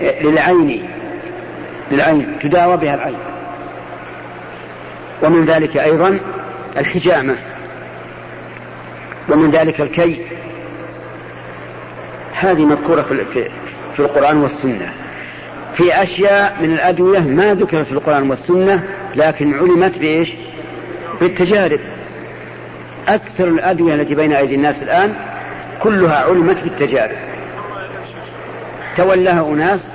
للعين. 0.00 0.97
للعين 1.90 2.38
تداوى 2.42 2.76
بها 2.76 2.94
العين. 2.94 3.18
ومن 5.22 5.44
ذلك 5.44 5.76
أيضا 5.76 6.20
الحجامة. 6.76 7.36
ومن 9.28 9.50
ذلك 9.50 9.80
الكي. 9.80 10.26
هذه 12.34 12.64
مذكورة 12.64 13.02
في, 13.02 13.50
في 13.96 14.00
القرآن 14.00 14.36
والسنة. 14.36 14.92
في 15.76 16.02
أشياء 16.02 16.56
من 16.60 16.72
الأدوية 16.72 17.18
ما 17.18 17.54
ذكرت 17.54 17.86
في 17.86 17.92
القرآن 17.92 18.30
والسنة 18.30 18.82
لكن 19.16 19.54
علمت 19.54 19.98
بإيش؟ 19.98 20.32
بالتجارب. 21.20 21.80
أكثر 23.08 23.48
الأدوية 23.48 23.94
التي 23.94 24.14
بين 24.14 24.32
أيدي 24.32 24.54
الناس 24.54 24.82
الآن 24.82 25.14
كلها 25.82 26.16
علمت 26.16 26.62
بالتجارب. 26.62 27.16
تولاها 28.96 29.48
أناس 29.48 29.90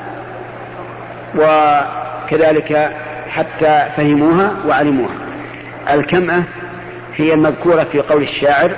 وكذلك 1.35 2.91
حتى 3.29 3.85
فهموها 3.97 4.55
وعلموها. 4.65 5.15
الكمأة 5.89 6.43
هي 7.15 7.33
المذكورة 7.33 7.83
في 7.83 7.99
قول 7.99 8.21
الشاعر 8.21 8.71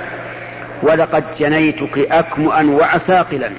ولقد 0.82 1.24
جنيتك 1.38 1.98
أكمؤا 1.98 2.62
وعساقلا 2.62 3.50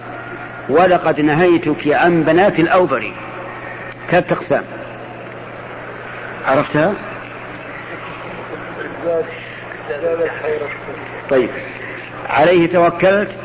ولقد 0.70 1.22
نهيتك 1.22 1.88
عن 1.88 2.24
بنات 2.24 2.60
الأوبر 2.60 3.12
ثلاث 4.10 4.32
أقسام. 4.32 4.64
عرفتها؟ 6.48 6.94
طيب. 11.30 11.50
عليه 12.30 12.70
توكلت 12.70 13.38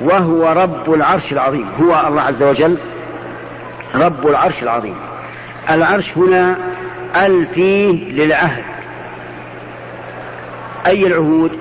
وهو 0.00 0.52
رب 0.52 0.94
العرش 0.94 1.32
العظيم 1.32 1.68
هو 1.80 2.08
الله 2.08 2.22
عز 2.22 2.42
وجل. 2.42 2.78
رب 3.94 4.26
العرش 4.26 4.62
العظيم. 4.62 4.96
العرش 5.70 6.18
هنا 6.18 6.56
ال 7.16 7.46
فيه 7.46 8.12
للعهد. 8.12 8.64
أي 10.86 11.06
العهود؟ 11.06 11.58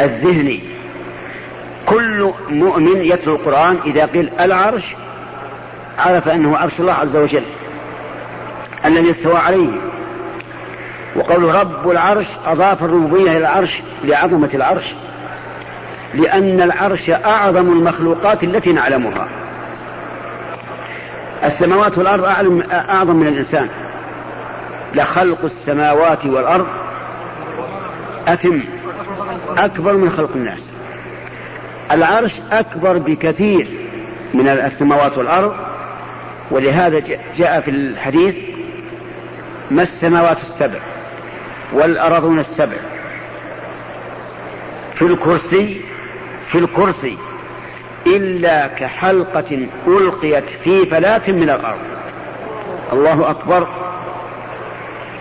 الذهني. 0.00 0.60
كل 1.86 2.32
مؤمن 2.48 3.02
يتلو 3.02 3.34
القرآن 3.34 3.78
إذا 3.86 4.06
قيل 4.06 4.30
العرش 4.40 4.94
عرف 5.98 6.28
أنه 6.28 6.56
عرش 6.56 6.80
الله 6.80 6.92
عز 6.92 7.16
وجل 7.16 7.44
الذي 8.84 9.10
استوى 9.10 9.36
عليه. 9.36 9.70
وقول 11.16 11.54
رب 11.54 11.90
العرش 11.90 12.26
أضاف 12.46 12.84
الربوبية 12.84 13.30
إلى 13.30 13.38
العرش 13.38 13.82
لعظمة 14.04 14.50
العرش. 14.54 14.94
لأن 16.14 16.60
العرش 16.60 17.10
أعظم 17.10 17.72
المخلوقات 17.72 18.44
التي 18.44 18.72
نعلمها. 18.72 19.41
السماوات 21.44 21.98
والأرض 21.98 22.24
أعلم 22.24 22.62
أعظم 22.72 23.16
من 23.16 23.26
الإنسان. 23.28 23.68
لخلق 24.94 25.44
السماوات 25.44 26.26
والأرض 26.26 26.66
أتم 28.26 28.60
أكبر 29.58 29.92
من 29.92 30.10
خلق 30.10 30.30
الناس. 30.34 30.70
العرش 31.90 32.40
أكبر 32.52 32.98
بكثير 32.98 33.68
من 34.34 34.48
السماوات 34.48 35.18
والأرض 35.18 35.54
ولهذا 36.50 37.02
جاء 37.36 37.60
في 37.60 37.70
الحديث 37.70 38.36
ما 39.70 39.82
السماوات 39.82 40.42
السبع 40.42 40.78
والأرضون 41.72 42.38
السبع؟ 42.38 42.76
في 44.94 45.02
الكرسي 45.02 45.80
في 46.48 46.58
الكرسي. 46.58 47.18
إلا 48.06 48.66
كحلقة 48.66 49.68
ألقيت 49.86 50.44
في 50.64 50.86
فلاة 50.86 51.30
من 51.30 51.50
الأرض. 51.50 51.78
الله 52.92 53.30
أكبر. 53.30 53.68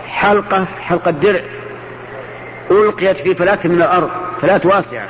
حلقة 0.07 0.65
حلقة 0.81 1.11
درع 1.11 1.41
ألقيت 2.71 3.17
في 3.17 3.35
فلاة 3.35 3.59
من 3.65 3.81
الأرض. 3.81 4.09
فلاة 4.41 4.61
واسعة. 4.65 5.09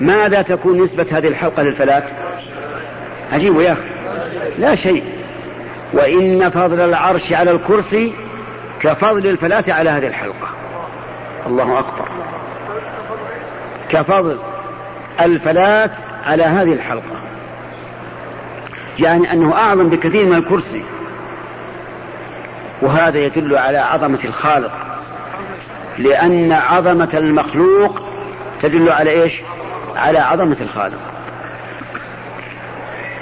ماذا 0.00 0.42
تكون 0.42 0.82
نسبة 0.82 1.06
هذه 1.12 1.28
الحلقة 1.28 1.62
للفلاة 1.62 2.04
عجيب 3.32 3.60
يا 3.60 3.72
أخي. 3.72 3.88
لا 4.58 4.74
شيء. 4.74 5.04
وإن 5.92 6.50
فضل 6.50 6.80
العرش 6.80 7.32
على 7.32 7.50
الكرسي 7.50 8.12
كفضل 8.80 9.26
الفلاة 9.26 9.64
على 9.68 9.90
هذه 9.90 10.06
الحلقة. 10.06 10.48
الله 11.46 11.78
أكبر. 11.78 12.08
كفضل 13.90 14.38
الفلاة 15.20 15.90
على 16.26 16.42
هذه 16.42 16.72
الحلقة. 16.72 17.16
يعني 18.98 19.32
أنه 19.32 19.54
أعظم 19.54 19.88
بكثير 19.88 20.26
من 20.26 20.34
الكرسي. 20.34 20.82
وهذا 22.82 23.18
يدل 23.18 23.56
على 23.56 23.78
عظمة 23.78 24.18
الخالق. 24.24 24.72
لأن 25.98 26.52
عظمة 26.52 27.10
المخلوق 27.14 28.02
تدل 28.62 28.88
على 28.88 29.10
إيش؟ 29.10 29.42
على 29.96 30.18
عظمة 30.18 30.56
الخالق. 30.60 31.00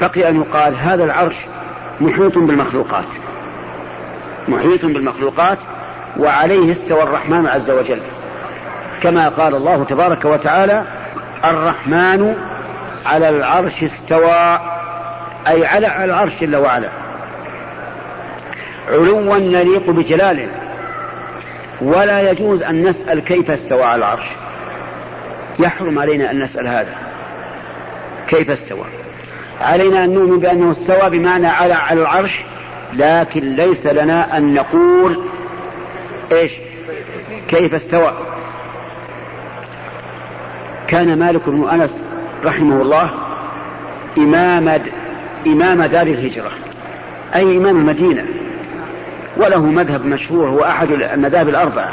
بقي 0.01 0.29
أن 0.29 0.37
يقال 0.37 0.77
هذا 0.77 1.05
العرش 1.05 1.37
محيط 2.01 2.39
بالمخلوقات. 2.39 3.09
محيط 4.49 4.85
بالمخلوقات 4.85 5.59
وعليه 6.19 6.73
استوى 6.73 7.03
الرحمن 7.03 7.47
عز 7.47 7.71
وجل. 7.71 8.03
كما 9.03 9.29
قال 9.29 9.55
الله 9.55 9.85
تبارك 9.85 10.25
وتعالى 10.25 10.85
الرحمن 11.45 12.52
على 13.07 13.29
العرش 13.29 13.83
استوى 13.83 14.59
أي 15.49 15.67
على 15.67 16.05
العرش 16.05 16.33
جل 16.41 16.57
وعلا 16.57 16.89
علوا 18.89 19.37
يليق 19.37 19.91
بجلاله 19.91 20.49
ولا 21.81 22.31
يجوز 22.31 22.63
أن 22.63 22.83
نسأل 22.89 23.21
كيف 23.21 23.51
استوى 23.51 23.83
على 23.83 23.99
العرش. 23.99 24.27
يحرم 25.59 25.99
علينا 25.99 26.31
أن 26.31 26.43
نسأل 26.43 26.67
هذا. 26.67 26.95
كيف 28.29 28.51
استوى؟ 28.51 28.85
علينا 29.61 30.05
أن 30.05 30.15
نؤمن 30.15 30.39
بأنه 30.39 30.71
استوى 30.71 31.11
بمعنى 31.11 31.47
على 31.47 31.75
على 31.75 32.01
العرش 32.01 32.45
لكن 32.93 33.41
ليس 33.41 33.87
لنا 33.87 34.37
أن 34.37 34.55
نقول 34.55 35.25
إيش؟ 36.33 36.53
كيف 37.49 37.75
استوى؟ 37.75 38.13
كان 40.89 41.19
مالك 41.19 41.49
بن 41.49 41.69
أنس 41.69 42.03
رحمه 42.45 42.83
الله 42.83 43.11
إمام 44.19 44.81
إمام 45.47 45.83
دار 45.85 46.07
الهجرة 46.07 46.51
أي 47.35 47.57
إمام 47.57 47.77
المدينة 47.77 48.25
وله 49.37 49.67
مذهب 49.67 50.07
مشهور 50.07 50.49
هو 50.49 50.65
أحد 50.65 50.91
المذاهب 50.91 51.49
الأربعة. 51.49 51.93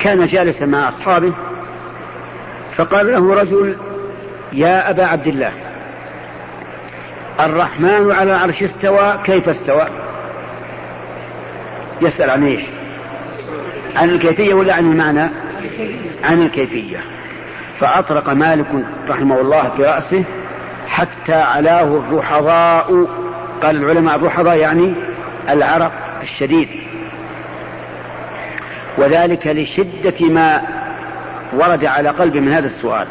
كان 0.00 0.26
جالسا 0.26 0.66
مع 0.66 0.88
أصحابه 0.88 1.32
فقال 2.76 3.12
له 3.12 3.34
رجل 3.34 3.76
يا 4.52 4.90
أبا 4.90 5.04
عبد 5.04 5.26
الله 5.26 5.52
الرحمن 7.40 8.12
على 8.12 8.32
العرش 8.32 8.62
استوى 8.62 9.18
كيف 9.24 9.48
استوى؟ 9.48 9.86
يسأل 12.02 12.30
عن 12.30 12.44
إيش؟ 12.44 12.62
عن 13.96 14.10
الكيفية 14.10 14.54
ولا 14.54 14.74
عن 14.74 14.90
المعنى؟ 14.90 15.30
عن 16.24 16.42
الكيفية. 16.42 17.15
فأطرق 17.80 18.28
مالك 18.28 18.66
رحمه 19.08 19.40
الله 19.40 19.70
برأسه 19.78 20.24
حتى 20.86 21.34
علاه 21.34 21.82
الرحضاء. 21.82 23.06
قال 23.62 23.76
العلماء 23.76 24.16
الرحضاء 24.16 24.56
يعني 24.56 24.94
العرق 25.48 25.92
الشديد. 26.22 26.68
وذلك 28.98 29.46
لشدة 29.46 30.26
ما 30.26 30.62
ورد 31.52 31.84
على 31.84 32.08
قلبه 32.08 32.40
من 32.40 32.52
هذا 32.52 32.66
السؤال. 32.66 33.06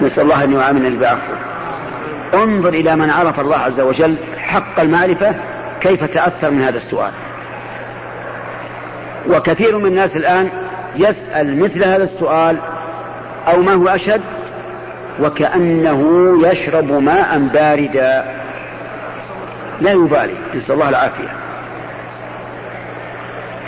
نسأل 0.00 0.22
الله 0.22 0.44
أن 0.44 0.52
يعاملنا 0.52 1.00
بعفوه 1.00 1.36
انظر 2.34 2.68
إلى 2.68 2.96
من 2.96 3.10
عرف 3.10 3.40
الله 3.40 3.56
عز 3.56 3.80
وجل 3.80 4.18
حق 4.38 4.80
المعرفة 4.80 5.34
كيف 5.80 6.04
تأثر 6.04 6.50
من 6.50 6.62
هذا 6.62 6.76
السؤال. 6.76 7.12
وكثير 9.28 9.78
من 9.78 9.86
الناس 9.86 10.16
الآن 10.16 10.63
يسأل 10.96 11.62
مثل 11.62 11.84
هذا 11.84 12.02
السؤال 12.02 12.60
أو 13.48 13.62
ما 13.62 13.72
هو 13.72 13.88
أشد؟ 13.88 14.20
وكأنه 15.20 16.30
يشرب 16.48 16.92
ماء 16.92 17.38
باردا. 17.38 18.24
لا 19.80 19.92
يبالي 19.92 20.34
نسأل 20.54 20.74
الله 20.74 20.88
العافية. 20.88 21.28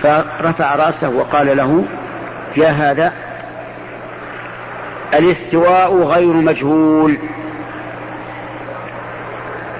فرفع 0.02 0.76
رأسه 0.76 1.08
وقال 1.08 1.56
له 1.56 1.84
يا 2.56 2.68
هذا 2.68 3.12
الاستواء 5.14 6.02
غير 6.02 6.32
مجهول 6.32 7.18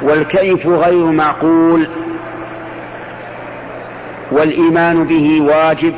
والكيف 0.03 0.67
غير 0.67 1.05
معقول 1.05 1.89
والإيمان 4.33 5.05
به 5.05 5.43
واجب. 5.43 5.95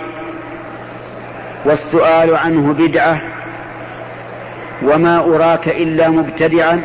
والسؤال 1.65 2.37
عنه 2.37 2.73
بدعة 2.73 3.21
وما 4.83 5.19
أراك 5.19 5.69
إلا 5.69 6.09
مبتدعا 6.09 6.83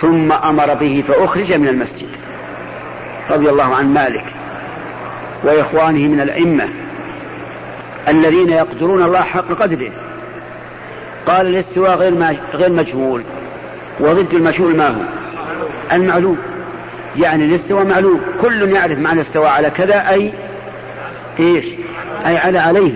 ثم 0.00 0.32
أمر 0.32 0.74
به 0.74 1.04
فأخرج 1.08 1.52
من 1.52 1.68
المسجد 1.68 2.08
رضي 3.30 3.50
الله 3.50 3.74
عن 3.74 3.94
مالك 3.94 4.24
وإخوانه 5.44 6.08
من 6.08 6.20
الأئمة 6.20 6.68
الذين 8.08 8.50
يقدرون 8.50 9.02
الله 9.02 9.20
حق 9.20 9.52
قدره. 9.52 9.90
قال 11.26 11.46
الاستواء 11.46 11.94
غير 11.94 12.36
غير 12.54 12.72
مجهول 12.72 13.24
وضد 14.00 14.34
المجهول 14.34 14.76
ما 14.76 14.88
هو؟ 14.88 15.00
المعلوم. 15.92 16.38
يعني 17.16 17.44
الاستواء 17.44 17.84
معلوم. 17.84 18.20
كل 18.40 18.70
يعرف 18.70 18.98
معنى 18.98 19.20
استوى 19.20 19.48
على 19.48 19.70
كذا 19.70 20.10
أي 20.10 20.32
إيش؟ 21.40 21.64
أي 22.26 22.36
على 22.36 22.58
عليه. 22.58 22.92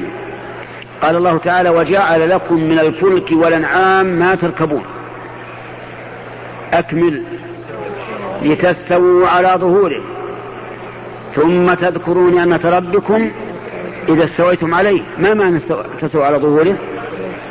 قال 1.03 1.17
الله 1.17 1.39
تعالى 1.39 1.71
وجعل 1.71 2.31
لكم 2.31 2.55
من 2.55 2.79
الفلك 2.79 3.33
والأنعام 3.33 4.07
ما 4.07 4.35
تركبون. 4.35 4.83
أكمل. 6.73 7.23
لتستووا 8.43 9.29
على 9.29 9.55
ظهوره. 9.59 10.01
ثم 11.35 11.75
تذكروا 11.75 12.31
نعمة 12.31 12.61
ربكم 12.65 13.31
إذا 14.09 14.25
استويتم 14.25 14.75
عليه. 14.75 15.03
ما 15.19 15.35
معنى 15.35 15.61
تستووا 16.01 16.25
على 16.25 16.37
ظهوره؟ 16.37 16.77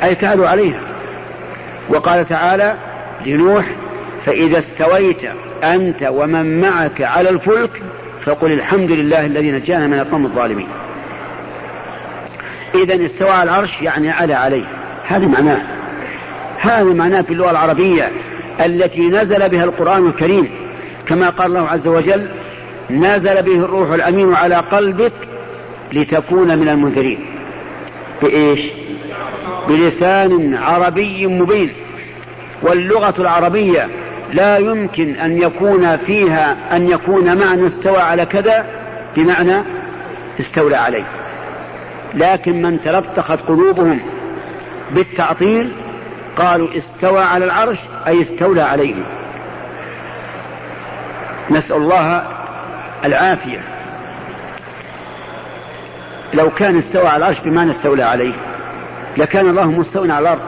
أي 0.02 0.14
تعالوا 0.14 0.48
عليه 0.48 0.80
وقال 1.88 2.26
تعالى 2.26 2.76
لنوح 3.26 3.66
فإذا 4.26 4.58
استويت 4.58 5.22
أنت 5.64 6.08
ومن 6.10 6.60
معك 6.60 7.02
على 7.02 7.28
الفلك 7.28 7.82
فقل 8.24 8.52
الحمد 8.52 8.90
لله 8.90 9.26
الذي 9.26 9.50
نجانا 9.50 9.86
من 9.86 9.98
القوم 9.98 10.26
الظالمين. 10.26 10.68
إذا 12.82 13.04
استوى 13.04 13.30
على 13.30 13.50
العرش 13.50 13.82
يعني 13.82 14.10
على 14.10 14.34
عليه. 14.34 14.64
هذا 15.06 15.26
معناه. 15.26 15.62
هذا 16.58 16.84
معناه 16.84 17.22
في 17.22 17.32
اللغة 17.32 17.50
العربية 17.50 18.10
التي 18.60 19.00
نزل 19.00 19.48
بها 19.48 19.64
القرآن 19.64 20.06
الكريم. 20.06 20.50
كما 21.06 21.30
قال 21.30 21.46
الله 21.46 21.68
عز 21.68 21.88
وجل 21.88 22.28
نزل 22.90 23.42
به 23.42 23.64
الروح 23.64 23.90
الأمين 23.90 24.34
على 24.34 24.54
قلبك 24.54 25.12
لتكون 25.92 26.58
من 26.58 26.68
المنذرين. 26.68 27.18
بإيش؟ 28.22 28.60
بلسان 29.68 30.54
عربي 30.54 31.26
مبين. 31.26 31.72
واللغة 32.62 33.14
العربية 33.18 33.88
لا 34.32 34.58
يمكن 34.58 35.14
أن 35.14 35.42
يكون 35.42 35.96
فيها 35.96 36.56
أن 36.72 36.90
يكون 36.90 37.36
معنى 37.38 37.66
استوى 37.66 37.98
على 37.98 38.26
كذا 38.26 38.66
بمعنى 39.16 39.62
استولى 40.40 40.76
عليه. 40.76 41.21
لكن 42.14 42.62
من 42.62 42.80
تلطخت 42.80 43.40
قلوبهم 43.48 44.00
بالتعطيل 44.90 45.72
قالوا 46.36 46.68
استوى 46.76 47.22
على 47.22 47.44
العرش 47.44 47.78
أي 48.06 48.22
استولى 48.22 48.62
عليه. 48.62 48.94
نسأل 51.50 51.76
الله 51.76 52.22
العافية. 53.04 53.60
لو 56.34 56.50
كان 56.50 56.78
استوى 56.78 57.06
على 57.06 57.16
العرش 57.16 57.40
بمعنى 57.40 57.70
استولى 57.70 58.02
عليه. 58.02 58.34
لكان 59.16 59.48
الله 59.48 59.66
مستوى 59.66 60.12
على 60.12 60.22
الأرض. 60.22 60.42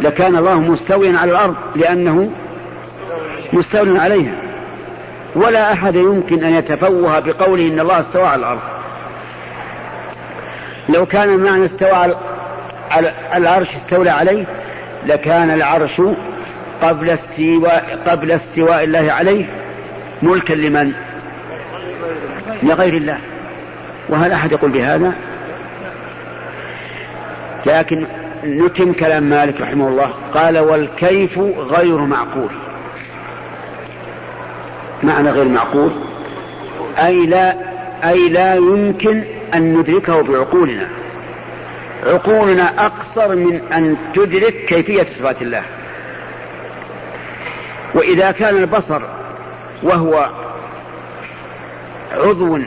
لكان 0.00 0.36
الله 0.36 0.60
مستويا 0.60 1.18
على 1.18 1.30
الأرض 1.32 1.54
لأنه 1.76 2.30
مستول 3.52 3.96
عليها. 3.96 4.34
ولا 5.34 5.72
أحد 5.72 5.94
يمكن 5.94 6.44
أن 6.44 6.54
يتفوه 6.54 7.20
بقوله 7.20 7.68
إن 7.68 7.80
الله 7.80 8.00
استوى 8.00 8.26
على 8.26 8.40
الأرض. 8.40 8.60
لو 10.88 11.06
كان 11.06 11.30
المعنى 11.30 11.64
استوى 11.64 12.14
على 12.90 13.12
العرش 13.34 13.76
استولى 13.76 14.10
عليه 14.10 14.44
لكان 15.06 15.50
العرش 15.50 16.02
قبل 16.82 17.10
استواء 17.10 17.98
قبل 18.06 18.32
استواء 18.32 18.84
الله 18.84 19.12
عليه 19.12 19.44
ملكا 20.22 20.54
لمن؟ 20.54 20.92
لغير 22.62 22.94
الله 22.94 23.18
وهل 24.08 24.32
أحد 24.32 24.52
يقول 24.52 24.70
بهذا؟ 24.70 25.12
لكن 27.66 28.06
نتم 28.44 28.92
كلام 28.92 29.22
مالك 29.22 29.60
رحمه 29.60 29.88
الله 29.88 30.10
قال 30.34 30.58
والكيف 30.58 31.38
غير 31.58 31.98
معقول 31.98 32.50
معنى 35.02 35.30
غير 35.30 35.48
معقول 35.48 35.92
أي 36.98 37.26
لا 37.26 37.54
أي 38.04 38.28
لا 38.28 38.54
يمكن 38.54 39.24
أن 39.54 39.78
ندركه 39.78 40.22
بعقولنا. 40.22 40.88
عقولنا 42.06 42.86
أقصر 42.86 43.34
من 43.34 43.72
أن 43.72 43.96
تدرك 44.14 44.54
كيفية 44.54 45.04
صفات 45.04 45.42
الله. 45.42 45.62
وإذا 47.94 48.30
كان 48.30 48.56
البصر 48.56 49.02
وهو 49.82 50.30
عضو 52.12 52.58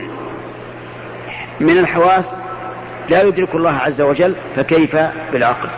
من 1.60 1.78
الحواس 1.78 2.32
لا 3.08 3.22
يدرك 3.22 3.54
الله 3.54 3.72
عز 3.72 4.00
وجل 4.00 4.36
فكيف 4.56 4.96
بالعقل؟ 5.32 5.68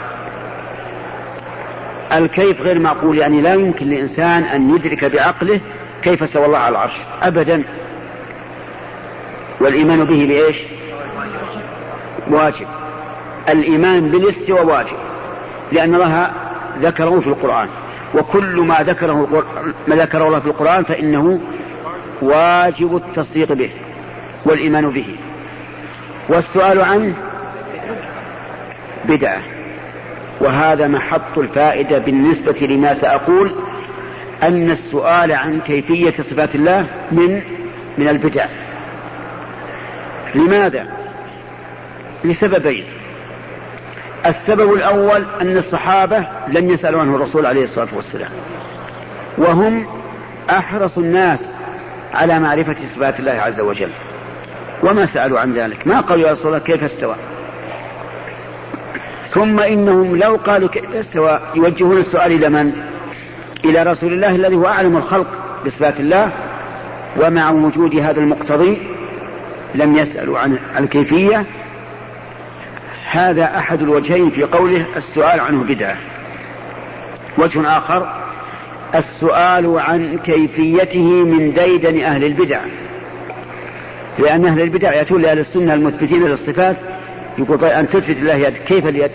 الكيف 2.12 2.60
غير 2.60 2.78
معقول 2.78 3.18
يعني 3.18 3.40
لا 3.40 3.54
يمكن 3.54 3.86
لإنسان 3.86 4.42
أن 4.42 4.74
يدرك 4.74 5.04
بعقله 5.04 5.60
كيف 6.02 6.22
استوى 6.22 6.46
الله 6.46 6.58
على 6.58 6.72
العرش 6.72 6.94
أبدا. 7.22 7.64
والإيمان 9.60 10.04
به 10.04 10.26
بإيش؟ 10.26 10.56
واجب. 12.30 12.66
الإيمان 13.48 14.10
بالاستوى 14.10 14.60
واجب 14.60 14.96
لأن 15.72 15.94
الله 15.94 16.30
ذكره 16.78 17.20
في 17.20 17.26
القرآن. 17.26 17.68
وكل 18.14 18.56
ما 18.60 18.82
ذكره 18.82 19.44
ما 19.88 19.96
ذكره 19.96 20.26
الله 20.26 20.40
في 20.40 20.46
القرآن 20.46 20.84
فإنه 20.84 21.40
واجب 22.22 22.96
التصديق 22.96 23.52
به 23.52 23.70
والإيمان 24.44 24.90
به. 24.90 25.16
والسؤال 26.28 26.82
عنه 26.82 27.14
بدعة. 29.04 29.40
وهذا 30.40 30.88
محط 30.88 31.38
الفائدة 31.38 31.98
بالنسبة 31.98 32.66
لما 32.66 32.94
سأقول 32.94 33.54
أن 34.42 34.70
السؤال 34.70 35.32
عن 35.32 35.60
كيفية 35.60 36.22
صفات 36.22 36.54
الله 36.54 36.86
من 37.12 37.42
من 37.98 38.08
البدع. 38.08 38.46
لماذا؟ 40.34 40.97
لسببين. 42.24 42.84
السبب 44.26 44.72
الأول 44.74 45.26
أن 45.40 45.56
الصحابة 45.56 46.26
لم 46.48 46.70
يسألوا 46.70 47.00
عنه 47.00 47.16
الرسول 47.16 47.46
عليه 47.46 47.64
الصلاة 47.64 47.88
والسلام. 47.96 48.30
وهم 49.38 49.86
أحرص 50.50 50.98
الناس 50.98 51.52
على 52.14 52.38
معرفة 52.38 52.76
صفات 52.94 53.20
الله 53.20 53.32
عز 53.32 53.60
وجل. 53.60 53.90
وما 54.82 55.06
سألوا 55.06 55.40
عن 55.40 55.54
ذلك. 55.54 55.86
ما 55.86 56.00
قالوا 56.00 56.26
يا 56.26 56.32
رسول 56.32 56.46
الله 56.46 56.58
كيف 56.58 56.84
استوى؟ 56.84 57.16
ثم 59.30 59.60
إنهم 59.60 60.16
لو 60.16 60.36
قالوا 60.36 60.68
كيف 60.68 60.94
استوى 60.94 61.40
يوجهون 61.54 61.98
السؤال 61.98 62.32
إلى 62.32 62.48
من؟ 62.48 62.72
إلى 63.64 63.82
رسول 63.82 64.12
الله 64.12 64.36
الذي 64.36 64.56
هو 64.56 64.66
أعلم 64.66 64.96
الخلق 64.96 65.26
بصفات 65.66 66.00
الله 66.00 66.30
ومع 67.16 67.50
وجود 67.50 67.96
هذا 67.96 68.20
المقتضي 68.20 68.82
لم 69.74 69.96
يسألوا 69.96 70.38
عن 70.38 70.58
الكيفية 70.78 71.46
هذا 73.10 73.58
أحد 73.58 73.82
الوجهين 73.82 74.30
في 74.30 74.42
قوله 74.42 74.86
السؤال 74.96 75.40
عنه 75.40 75.64
بدعة. 75.64 75.96
وجه 77.38 77.76
آخر 77.78 78.14
السؤال 78.94 79.78
عن 79.78 80.18
كيفيته 80.18 81.04
من 81.04 81.52
ديدن 81.52 82.04
أهل 82.04 82.24
البدع. 82.24 82.60
لأن 84.18 84.46
أهل 84.46 84.60
البدع 84.60 84.92
يأتون 84.92 85.22
لأهل 85.22 85.38
السنة 85.38 85.74
المثبتين 85.74 86.24
للصفات 86.24 86.76
يقول 87.38 87.58
طيب 87.58 87.70
أن 87.70 87.88
تثبت 87.88 88.16
الله 88.16 88.34
يد 88.34 88.56
كيف 88.56 88.86
اليد؟ 88.86 89.10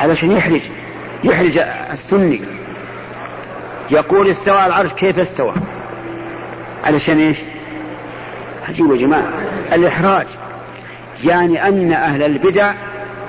علشان 0.00 0.30
يحرج 0.30 0.60
يحرج 1.24 1.58
السني. 1.92 2.40
يقول 3.90 4.30
استوى 4.30 4.66
العرش 4.66 4.92
كيف 4.92 5.18
استوى؟ 5.18 5.54
علشان 6.84 7.18
إيش؟ 7.18 7.38
عجيب 8.68 8.90
يا 8.90 8.96
جماعة 8.96 9.28
الإحراج. 9.72 10.26
يعني 11.24 11.68
أن 11.68 11.92
أهل 11.92 12.22
البدع 12.22 12.74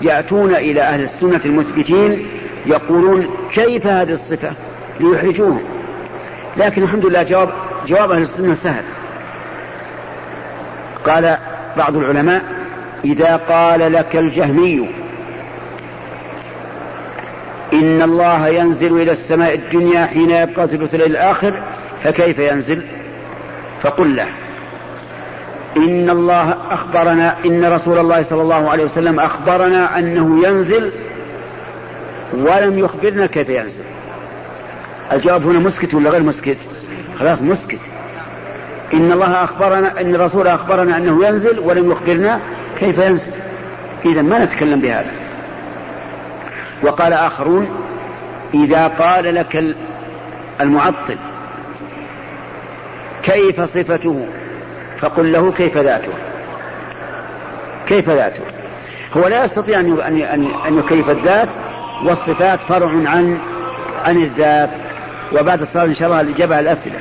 يأتون 0.01 0.55
إلى 0.55 0.81
أهل 0.81 1.01
السنة 1.01 1.41
المثبتين 1.45 2.27
يقولون 2.65 3.27
كيف 3.53 3.87
هذه 3.87 4.13
الصفة؟ 4.13 4.51
ليحرجوهم 4.99 5.63
لكن 6.57 6.83
الحمد 6.83 7.05
لله 7.05 7.23
جواب 7.23 7.49
جواب 7.87 8.11
أهل 8.11 8.21
السنة 8.21 8.53
سهل. 8.53 8.83
قال 11.05 11.37
بعض 11.77 11.97
العلماء 11.97 12.41
إذا 13.05 13.35
قال 13.35 13.93
لك 13.93 14.15
الجهمي 14.15 14.89
إن 17.73 18.01
الله 18.01 18.47
ينزل 18.47 19.01
إلى 19.01 19.11
السماء 19.11 19.53
الدنيا 19.53 20.05
حين 20.05 20.31
يبقى 20.31 20.67
ثلث 20.67 20.93
الليل 20.93 21.11
الآخر 21.11 21.53
فكيف 22.03 22.39
ينزل؟ 22.39 22.81
فقل 23.81 24.15
له. 24.15 24.27
إن 25.77 26.09
الله 26.09 26.57
أخبرنا 26.71 27.35
إن 27.45 27.65
رسول 27.65 27.97
الله 27.97 28.23
صلى 28.23 28.41
الله 28.41 28.69
عليه 28.69 28.83
وسلم 28.83 29.19
أخبرنا 29.19 29.99
أنه 29.99 30.47
ينزل 30.47 30.93
ولم 32.33 32.79
يخبرنا 32.79 33.25
كيف 33.25 33.49
ينزل. 33.49 33.83
الجواب 35.11 35.43
هنا 35.43 35.59
مسكت 35.59 35.93
ولا 35.93 36.09
غير 36.09 36.23
مسكت؟ 36.23 36.57
خلاص 37.19 37.41
مسكت. 37.41 37.79
إن 38.93 39.11
الله 39.11 39.43
أخبرنا 39.43 40.01
إن 40.01 40.15
الرسول 40.15 40.47
أخبرنا 40.47 40.97
أنه 40.97 41.27
ينزل 41.27 41.59
ولم 41.59 41.91
يخبرنا 41.91 42.39
كيف 42.79 42.97
ينزل. 42.97 43.31
إذا 44.05 44.21
ما 44.21 44.45
نتكلم 44.45 44.81
بهذا. 44.81 45.11
وقال 46.83 47.13
آخرون 47.13 47.69
إذا 48.53 48.87
قال 48.87 49.35
لك 49.35 49.75
المعطل 50.61 51.17
كيف 53.23 53.61
صفته؟ 53.61 54.27
فقل 54.99 55.31
له 55.31 55.51
كيف 55.51 55.77
ذاته؟ 55.77 56.11
كيف 57.87 58.09
ذاته؟ 58.09 58.41
هو 59.17 59.27
لا 59.27 59.45
يستطيع 59.45 59.79
أن 59.79 60.21
أن 60.67 60.77
يكيف 60.77 61.09
الذات 61.09 61.49
والصفات 62.05 62.59
فرع 62.59 62.87
عن 62.87 63.39
عن 64.05 64.17
الذات. 64.17 64.69
وبعد 65.33 65.61
الصلاة 65.61 65.85
إن 65.85 65.95
شاء 65.95 66.07
الله 66.07 66.21
الإجابة 66.21 66.55
على 66.55 66.71
الأسئلة. 66.71 66.99